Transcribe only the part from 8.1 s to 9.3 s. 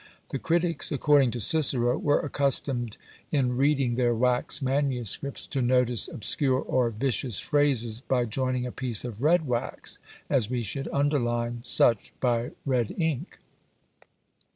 joining a piece of